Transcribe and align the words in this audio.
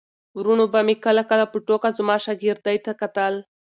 وروڼو 0.39 0.65
به 0.73 0.79
مې 0.87 0.95
کله 1.05 1.23
کله 1.29 1.45
په 1.51 1.57
ټوکه 1.65 1.89
زما 1.97 2.15
شاګردۍ 2.25 2.77
ته 2.85 2.91
کتل. 3.01 3.33